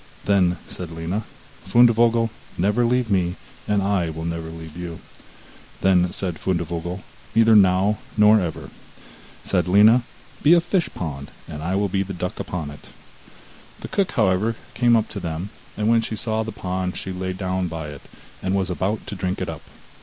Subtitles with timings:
[0.25, 1.25] Then said Lina:
[1.63, 3.35] 'Fundevogel, never leave me,
[3.67, 4.99] and I will never leave you.'
[5.81, 7.03] Then said Fundevogel:
[7.35, 8.71] 'Neither now, nor ever.'
[9.43, 10.01] Said Lina:
[10.41, 12.87] 'Be a fishpond, and I will be the duck upon it.'
[13.81, 17.33] The cook, however, came up to them, and when she saw the pond she lay
[17.33, 18.01] down by it,
[18.41, 19.61] and was about to drink it up.